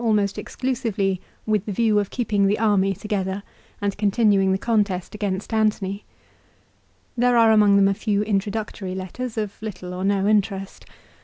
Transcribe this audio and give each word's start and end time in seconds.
43 0.03 0.09
a 0.09 0.21
^ 0.23 0.23
mos 0.23 0.33
t 0.33 0.41
exclusively 0.41 1.21
with 1.45 1.63
the 1.67 1.71
view 1.71 1.99
of 1.99 2.09
keeping 2.09 2.47
the 2.47 2.55
aetat. 2.55 2.71
64. 2.71 2.71
arm 2.71 2.81
y 2.81 2.91
together, 2.93 3.43
and 3.81 3.97
continuing 3.99 4.51
the 4.51 4.57
contest 4.57 5.13
against 5.13 5.53
Antony. 5.53 6.05
There 7.15 7.37
are 7.37 7.51
among 7.51 7.75
them 7.75 7.87
a 7.87 7.93
few 7.93 8.23
introductory 8.23 8.95
letters 8.95 9.37
of 9.37 9.61
little 9.61 9.93
or 9.93 10.03
no 10.03 10.27
interest. 10.27 10.87